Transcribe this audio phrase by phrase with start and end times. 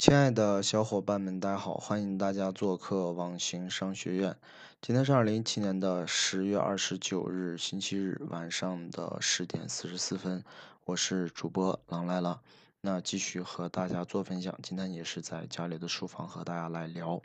[0.00, 1.74] 亲爱的小伙伴们，大家好！
[1.74, 4.34] 欢迎大家做客网行商学院。
[4.80, 10.42] 今天是二零一七年的十月二十九日，星期日晚上的十点四十四分。
[10.86, 12.40] 我是主播狼来了，
[12.80, 14.58] 那继续和大家做分享。
[14.62, 17.20] 今天也是在家里的书房和大家来聊。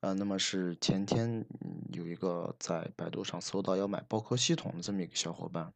[0.00, 1.44] 呃，那么是前天
[1.92, 5.70] 有一个在百度上搜到要买包科系统的这么一个小伙伴，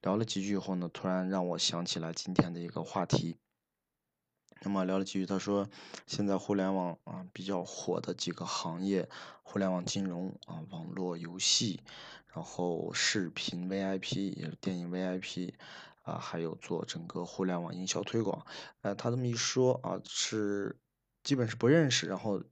[0.00, 3.36] 聊了几句以后呢，突然让我想起来今天的一个话题。
[4.62, 5.68] 那么聊了几句，他说，
[6.06, 9.08] 现在互联网啊比较火的几个行业，
[9.42, 11.80] 互联网金融啊、网络游戏，
[12.34, 15.54] 然后视频 VIP 也是电影 VIP
[16.02, 18.44] 啊，还有做整个互联网营销推广。
[18.82, 20.76] 呃，他这么一说啊，是
[21.22, 22.42] 基本是不认识，然后。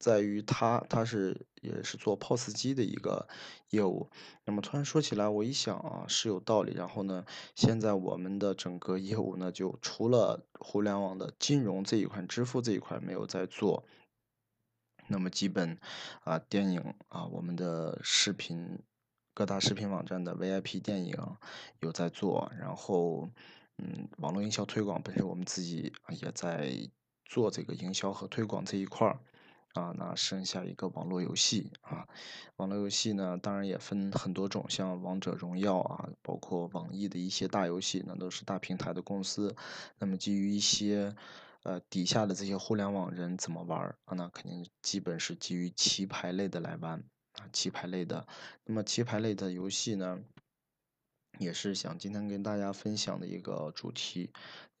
[0.00, 3.28] 在于他，他是也是做 POS 机的一个
[3.68, 4.08] 业务。
[4.46, 6.72] 那么突然说起来，我一想啊，是有道理。
[6.72, 13.84] 然后呢，现在我们的整个业务呢，就除了互联网的金融这一块、支付这一块没有在做，
[15.08, 15.78] 那么基本
[16.24, 18.78] 啊，电影啊，我们的视频
[19.34, 21.14] 各大视频网站的 VIP 电影
[21.80, 22.50] 有在做。
[22.58, 23.28] 然后，
[23.76, 26.72] 嗯，网络营销推广本身我们自己也在
[27.26, 29.20] 做这个营销和推广这一块儿。
[29.74, 32.08] 啊，那剩下一个网络游戏啊，
[32.56, 39.54] 网络游戏呢，当然也分很多种，像王者荣耀啊，包括网易的一些大游戏，那都是大平台的公司。
[39.98, 41.14] 那么基于一些
[41.62, 44.14] 呃底下的这些互联网人怎么玩啊？
[44.16, 47.02] 那肯定基本是基于棋牌类的来玩
[47.34, 48.26] 啊，棋牌类的。
[48.64, 50.18] 那么棋牌类的游戏呢，
[51.40, 54.30] 也是想今天跟大家分享的一个主题。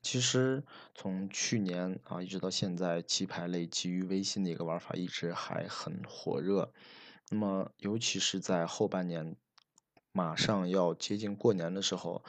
[0.02, 0.62] 其实
[0.94, 6.72] 从去年啊一直到现在，棋牌类基于微信的一个玩法一直还很火热。
[7.30, 9.36] 那么尤其是在后半年，
[10.12, 12.22] 马上要接近过年的时候，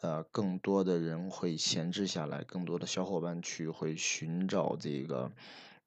[0.00, 5.30] 呃，更多的人会闲置下来，更多的小伙伴去会寻找这个。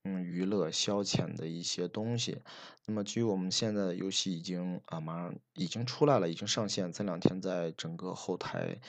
[0.03, 2.42] 嗯，娱乐消遣的一些东西。
[2.86, 6.91] 那么，基于我们现在的游戏已经啊，马上已经出来了，已经上线。
[6.91, 8.79] 这两天在整个后台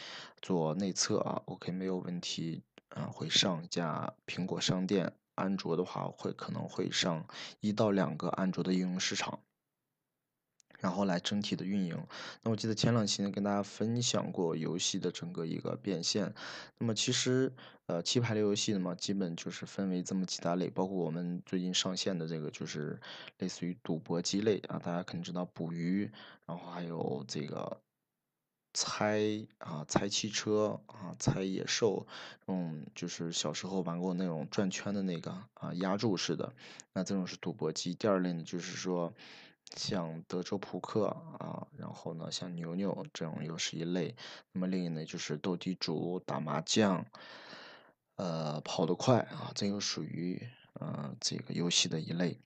[0.40, 5.12] 做内测啊，OK 没有问题啊，会上架苹果商店。
[5.36, 7.26] 安卓的话，会可能会上
[7.60, 9.40] 一到两个安卓的应用市场。
[10.80, 11.96] 然后来整体的运营。
[12.42, 16.34] 那我记得前两期呢跟大家分享过游戏的整个一个变现。
[16.78, 17.52] 那么其实
[17.86, 22.98] 呃棋牌类游戏呢嘛，基本就是分为这么几大类，包括我们最近上线的这个就是
[23.38, 26.10] 类似于赌博机类啊，大家肯定知道捕鱼，
[26.46, 27.80] 然后还有这个
[28.72, 29.20] 猜
[29.58, 32.06] 啊猜汽车啊猜野兽，
[32.46, 36.54] 嗯就是小时候玩过那种转圈的那个啊压注式的，
[36.94, 37.94] 那这种是赌博机。
[37.94, 39.12] 第二类呢就是说。
[39.76, 41.06] 像德州扑克
[41.38, 44.16] 啊，然后呢，像牛牛这种又是一类。
[44.52, 47.06] 那么另一类就是斗地主、打麻将，
[48.16, 52.38] 呃，跑得快啊，这个属于呃这个游戏的一类。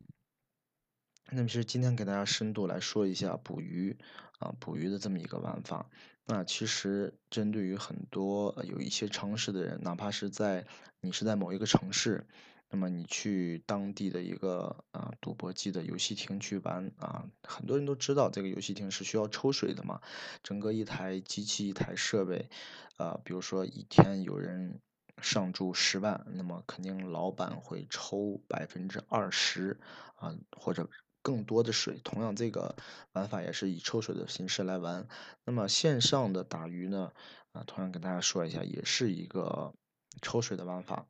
[1.31, 3.97] 那么其实今天给大家深度来说一下捕鱼
[4.39, 5.89] 啊，捕鱼的这么一个玩法。
[6.27, 10.67] 那其实针对于很多有一些常识的人，哪怕是在
[11.01, 12.27] 你是在某一个城市。
[12.75, 20.01] 那么你去当地的一个啊赌博机的游戏厅去玩啊，很多人都知道这个游戏厅是需要抽水的嘛。
[20.43, 22.49] 整个一台机器一台设备，
[22.97, 24.81] 啊，比如说一天有人
[25.23, 29.79] 上注十万，那么肯定老板会抽百分之二十
[30.17, 30.91] 啊或者
[31.23, 32.01] 更多的水。
[32.03, 32.75] 同样这个
[33.13, 35.07] 玩法也是以抽水的形式来玩。
[35.45, 37.13] 那么线上的打鱼呢，
[37.53, 39.73] 啊，同样跟大家说一下，也是一个
[40.21, 41.07] 抽水的玩法。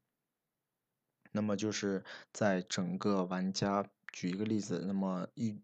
[1.37, 5.61] 那么就是在整个玩家，举一个例子，那么一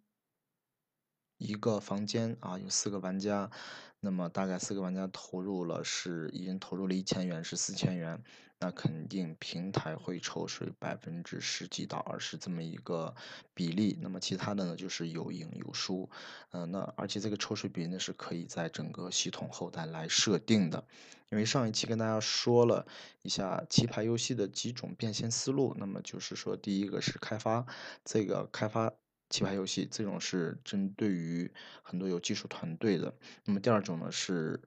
[1.41, 3.51] 一个房间啊，有四个玩家，
[3.99, 8.23] 那么大概四个玩家投入了是一人投入了一千元，是四千元。
[8.63, 13.15] 那肯定平台会抽水百分之十几到二十这么一个
[13.55, 16.11] 比例，那么其他的呢就是有赢有输，
[16.51, 20.85] 嗯，那而且这个抽水比呢是可以在整个系统后台来设定的，
[21.31, 22.87] 因为上一期跟大家说了
[23.23, 27.65] 一下棋牌游戏的几种变现思路，那么就是说第一个是开发
[28.05, 28.93] 这个开发
[29.31, 31.51] 棋牌游戏，这种是针对于
[31.83, 33.15] 很多有技术团队的，
[33.47, 34.61] 那么第二种呢是。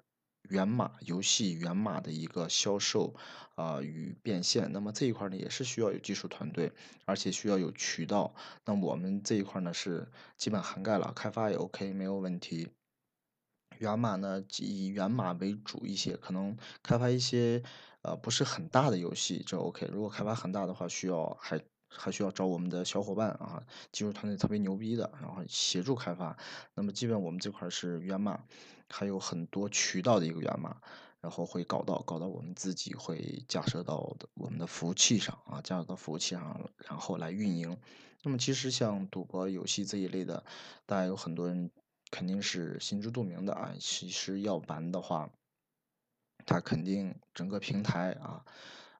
[0.50, 3.16] 源码游戏源码的一个销售
[3.56, 6.70] 啊与变现，那么这一块呢也是需要有技术团队，
[7.06, 8.36] 而且需要有渠道。
[8.66, 10.06] 那我们这一块呢是
[10.36, 12.68] 基本涵盖了，开发也 OK 没有问题。
[13.80, 17.64] 源码呢以源码为主一些，可能开发一些
[18.02, 19.90] 呃不是很大的游戏这 OK。
[19.94, 21.58] 如果开发很大的话，需要还
[21.96, 26.38] 还需要找我们的小伙伴啊，技术团队特别牛逼的，然后协助开发。
[26.74, 28.40] 那么基本我们这块是源码。
[28.90, 30.78] 还有很多渠道的一个源码，
[31.20, 37.76] 然后会搞到搞到我们自己会架设到我们的服务器上啊，架设到服务器上，然后来运营。
[38.22, 40.44] 那么其实像赌博游戏这一类的，
[40.86, 41.72] 大家有很多人
[42.12, 43.74] 肯定是心知肚明的啊。
[43.80, 45.28] 其实要玩的话，
[46.46, 48.46] 它肯定整个平台啊，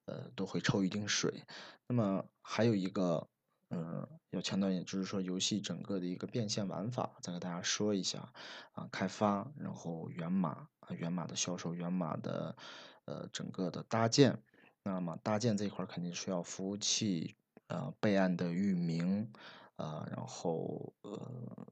[0.06, 1.44] 呃，都会抽一定水。
[1.88, 3.28] 那么还有一个，
[3.70, 8.32] 嗯，要强调一点，就是说游戏整个的一个变现玩法，再给大家说一下
[8.74, 10.68] 啊，开发，然后源码。
[10.90, 12.58] 源码的销售，源码的，
[13.06, 14.38] 呃，整个的搭建，
[14.84, 17.36] 那么搭建这一块肯定需要服务器，
[17.68, 19.32] 呃，备案的域名，
[19.78, 21.68] 啊，然后，呃，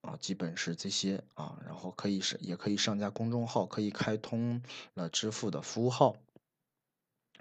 [0.00, 4.62] 啊，基本是这些啊，然后可以是，也可以上架公众号，可以开通
[4.94, 6.16] 了支付的服务号。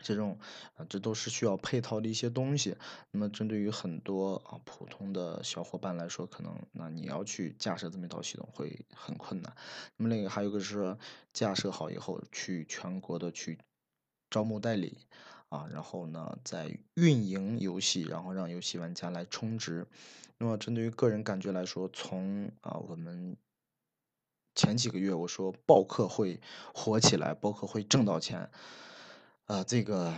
[0.02, 0.38] 这种
[0.76, 2.76] 啊，这都是需要配套的一些东西。
[3.12, 9.56] 那么，针对于很多啊普通的小伙伴来说，可能那你要去架设这么一套系统会很困难。
[9.98, 10.98] 那么，另一个还有个是，
[11.34, 13.58] 架设好以后，去全国的去
[14.30, 14.98] 招募代理
[15.50, 19.88] 啊，然后呢，再运营游戏，然后让游戏玩家来充值。
[20.38, 23.38] 那么，针对于个人感觉来说，从啊我们
[24.54, 26.42] 前几个月我说报课会
[26.74, 28.50] 火起来，报课会挣到钱。
[29.48, 30.12] 啊，这个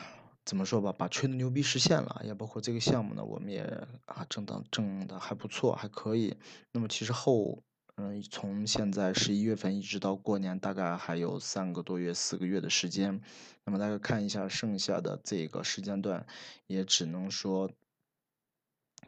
[0.46, 3.62] 怎么说吧，把吹的牛逼实现了，也包括这个项目呢，我们也
[4.06, 6.34] 啊挣的挣的还不错，还可以。
[6.72, 7.62] 那么其实后，
[7.98, 13.20] 嗯，从现在十一月份一直到过年，大概还有三个多月、四个月的时间。
[13.66, 16.26] 那么大家看一下剩下的这个时间段，
[16.68, 17.70] 也只能说。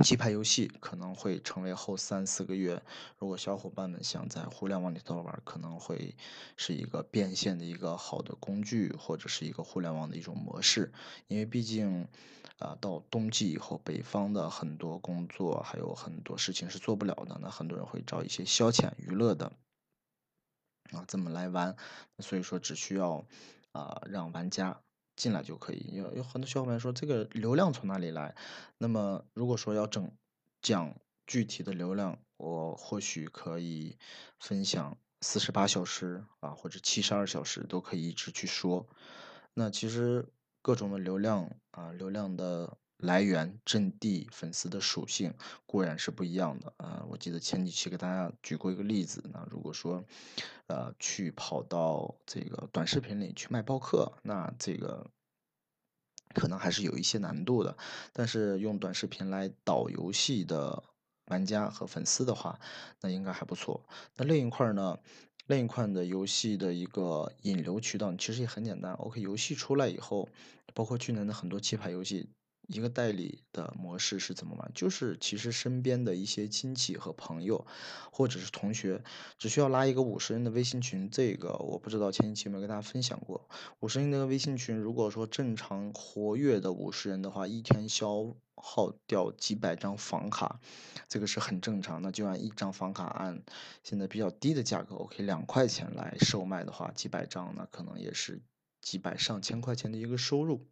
[0.04, 2.82] 棋牌游戏可能会成为后三四个月，
[3.18, 6.16] 如果小伙伴们想在互联网里头玩，可能会
[6.56, 10.92] 是一个变现的一个好的工具，或者是一个互联网的一种模式。
[11.28, 12.08] 因为毕竟，
[12.60, 19.52] 啊，到冬季以后，北方的很多工作还有很多事情是做不了的，那很多人会找一些消遣娱乐的，
[20.92, 21.76] 啊，这么来玩。
[22.20, 23.26] 所以说，只需要
[23.74, 24.80] 啊，让玩家。
[25.20, 28.34] 进来就可以，有有很多小伙伴说这个流量从哪里来？
[28.78, 30.10] 那么如果说要整
[30.62, 30.96] 讲
[31.28, 33.98] 具体的流量，我或许可以
[34.40, 38.88] 分享四十八小时啊，或者七十二小时都可以一直去说。
[39.54, 40.26] 那其实
[40.62, 45.34] 各种的流量啊，流量的来源、阵地、粉丝的属性
[45.66, 47.04] 固然是不一样的啊。
[47.10, 50.04] 我记得前几期给大家举过一个例子，那如果说。
[50.68, 55.10] 呃，去跑到这个短视频里去卖报课，那这个
[56.36, 57.76] 可能还是有一些难度的。
[58.14, 60.84] 但是用短视频来导游戏的
[61.26, 62.60] 玩家和粉丝的话，
[63.02, 63.84] 那应该还不错。
[64.16, 65.00] 那另一块呢，
[65.48, 68.94] 另一块的游戏的一个引流渠道其实也很简单。
[68.94, 70.30] OK，游戏出来以后，
[70.76, 72.30] 包括去年的很多棋牌游戏。
[72.70, 74.72] 一个代理的模式是怎么玩？
[74.76, 77.66] 就是其实身边的一些亲戚和朋友，
[78.12, 79.04] 或者是同学，
[79.40, 81.10] 只需要拉一个五十人的微信群。
[81.10, 83.50] 这个我不知道前几期有没有跟大家分享过。
[83.80, 90.60] 五十人的微信群，如果说正常活跃的五十人的话，一天消耗掉几百张房卡，
[91.08, 92.04] 这个是很正常。
[92.04, 93.42] 那就按一张房卡按
[93.84, 98.44] 现在比较低的价格，OK，两块钱来售卖的话，几百张那可能也是
[98.80, 100.68] 几百上千块钱的一个收入。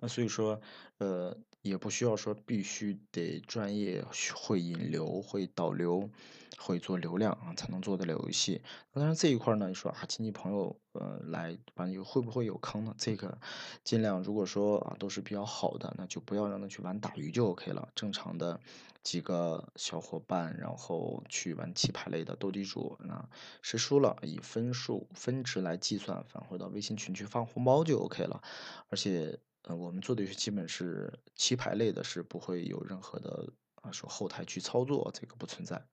[0.00, 0.60] 那所以说，
[0.98, 6.10] 呃，也不需要说必须得专业会引流、会导流、
[6.58, 8.62] 会做流量啊，才能做得了游戏。
[8.92, 12.94] 当然这一块呢，你说啊，亲戚朋友呃来玩游会不会有坑呢？
[12.98, 13.38] 这个
[13.82, 17.88] 尽量如果说啊都是比较好的，那就不要让他去玩打鱼就 OK 了。
[17.94, 18.60] 正常的
[19.02, 23.28] 几个小伙伴，然后去玩棋牌类的斗地主，那
[23.62, 28.42] 谁输了以分数分值来计算，返回到微信群去发红包就 OK 了，
[28.88, 29.40] 而且。
[29.66, 35.86] 呃，我们做的游戏基本是棋牌类的，是不会有任何的啊，说后台去操作，这个不存在。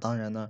[0.00, 0.48] 当然呢，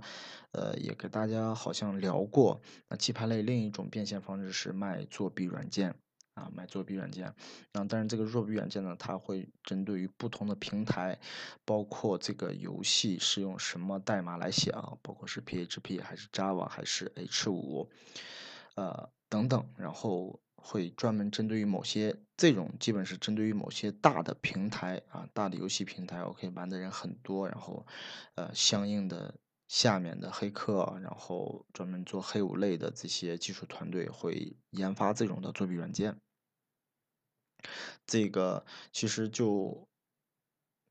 [0.51, 5.93] 呃，也给大家好像聊过，那棋牌类另一种变现方式是卖作弊软件
[6.35, 7.35] 啊，卖作弊软件。
[7.73, 11.19] 那当然，这个作弊软件呢，它会针对于不同的平台，
[11.65, 17.89] 包括这个游戏是用什么代码来写啊，包括是 PHP 还是 Java 还是 H5，
[18.75, 20.39] 呃，等等，然后。
[20.61, 27.85] 会专门针对于某些这种，基本是针对于某些大的平台啊，大的游戏平台，OK，玩的人很多，然后，
[28.35, 29.35] 呃，相应的
[29.67, 36.19] 下面的黑客，然后专门做黑五类的这些技术团队会研发这种的作弊软件。
[38.05, 39.87] 这个其实就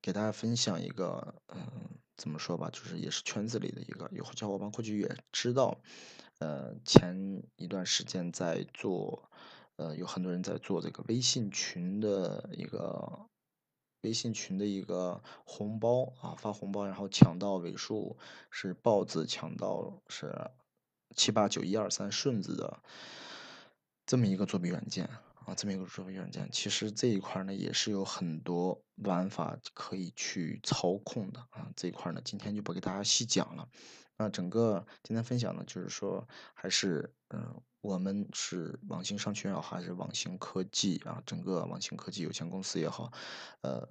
[0.03, 5.81] 给大家分享一个，嗯，怎么说吧，就是也是圈子里的一个，有小伙伴过去也知道，
[6.41, 9.31] 呃，前一段时间在做。
[9.79, 13.27] 呃，有很多人在做这个微信群的一个
[14.03, 18.19] 微信群的一个红包啊，发红包，然后抢到尾数
[18.51, 20.51] 是豹子，抢到是
[21.15, 22.83] 七八九一二三顺子的
[24.05, 25.05] 这么一个作弊软件
[25.45, 33.69] 啊，这么一个作弊软件，其实这一块呢也是有很多玩法可以去操控的啊，这一块呢今天就不给大家细讲了。
[34.19, 43.13] 那整个今天分享呢，就是说还是嗯，我们是网星商学院还是网星科技啊，整个网星科技有限公司也好，
[43.63, 43.89] 呃，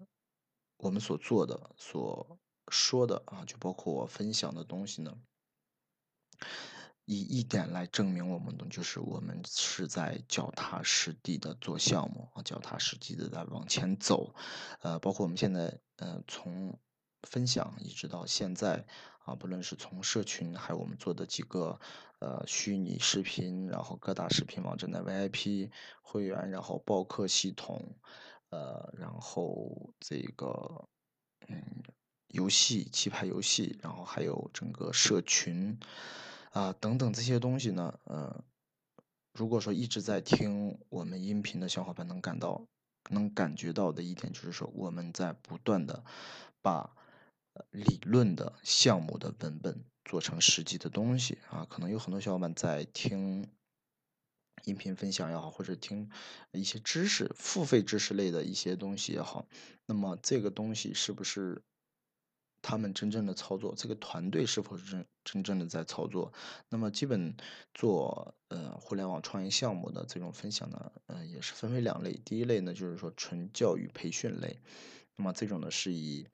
[0.78, 2.38] 我们所做的所
[2.70, 5.18] 说的啊，就包括我分享的东西呢。
[7.06, 14.36] 以一点来证明我们的，就是我们是在脚踏实地的做项目啊，脚踏实地的在往前走，
[14.82, 16.78] 呃，包括我们现在，呃，从
[17.24, 18.86] 分享一直到现在
[19.28, 21.78] 啊，不论是从社群，还有我们做的几个
[22.20, 25.70] 呃虚拟视频，然后各大视频网站的 VIP
[26.02, 27.98] 会员，然后报课系统，
[28.50, 30.88] 呃，然后这个
[31.50, 31.84] 嗯
[32.30, 35.78] 游戏棋牌游戏，然后还有整个社群。
[36.52, 38.44] 啊，等等这些东西呢，呃，
[39.34, 42.66] 如果说一直在听我们音频的小伙伴能感到，
[43.12, 46.04] 能感觉到的一点就是说，我们在不断的
[46.64, 46.96] 把
[47.72, 51.66] 理论的项目的文本做成实际的东西啊。
[51.70, 53.48] 可能有很多小伙伴在听
[54.66, 56.10] 音频分享也好，或者听
[56.52, 59.48] 一些知识付费知识类的一些东西也好，
[59.86, 61.64] 那么这个东西是不是？
[62.60, 66.34] 他们真正的操作，这个团队是否是真真正的在操作？
[66.70, 67.38] 那么基本
[67.74, 72.20] 做呃互联网创业项目的这种分享呢，呃也是分为两类。
[72.26, 74.60] 第一类呢就是说纯教育培训类，
[75.16, 76.28] 那么这种呢是以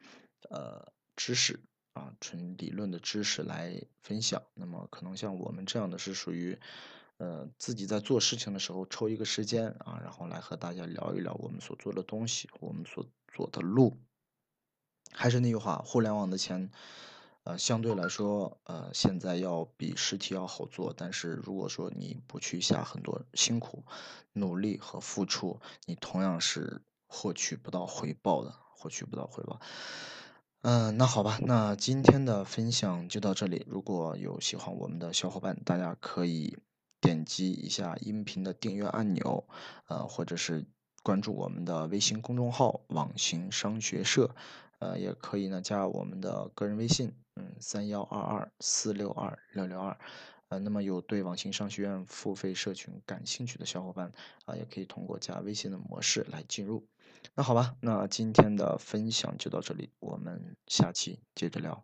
[0.50, 1.60] 呃知识
[1.94, 4.42] 啊纯理论的知识来分享。
[4.54, 6.60] 那么可能像我们这样的是属于
[7.18, 14.00] 呃自己在做事情的时候抽一个时间啊，然后来和大家聊一聊我们所做的东西，我们所做的路。
[15.12, 16.72] 还是那句话，互联网的钱，
[17.44, 20.92] 呃，相对来说，呃，现在要比实体要好做。
[20.98, 23.86] 但是如果说你不去下很多辛苦、
[24.32, 29.62] 努力和付出，你同样是获取不到回报的，获取不到回报。
[30.64, 33.66] 嗯，那好吧，那今天的分享就到这里。
[33.68, 36.58] 如果有喜欢我们的小伙伴，大家可以
[37.02, 39.46] 点击一下音频的订阅按钮，
[39.90, 40.66] 呃，或者是
[41.04, 44.34] 关注我们的微信公众号“网行商学社”。
[44.80, 50.00] 呃，也可以呢，加我们的个人微信，嗯，三幺二二四六二六六二，
[50.48, 54.14] 呃，那么有对网行商学院付费社群感兴趣的小伙伴
[54.46, 56.88] 啊，也可以通过加微信的模式来进入。
[57.36, 61.84] 那好吧，那今天的分享就到这里，我们下期接着聊。